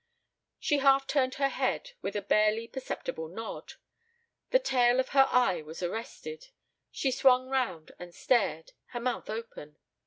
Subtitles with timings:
[0.57, 3.73] She half turned her head with a barely perceptible nod.
[4.49, 6.47] The tail of her eye was arrested.
[6.89, 9.77] She swung round and stared, her mouth open.